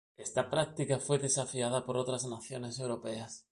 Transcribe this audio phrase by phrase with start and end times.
[0.17, 3.45] Esta práctica fue desafiada por otras naciones europeas.